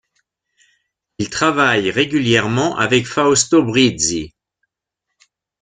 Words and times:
Il 1.19 1.29
travaille 1.29 1.91
régulièrement 1.91 2.75
avec 2.75 3.05
Fausto 3.05 3.61
Brizzi. 3.61 4.33